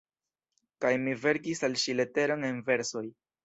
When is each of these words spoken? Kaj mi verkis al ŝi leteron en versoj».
Kaj 0.85 0.93
mi 1.03 1.13
verkis 1.27 1.63
al 1.69 1.79
ŝi 1.85 1.97
leteron 2.01 2.51
en 2.51 2.61
versoj». 2.73 3.09